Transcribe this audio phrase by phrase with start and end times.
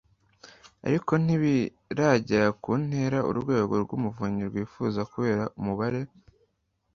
[0.87, 6.01] ariko ntibiragera ku ntera urwego rw’ umuvunyi rwifuza kubera umubare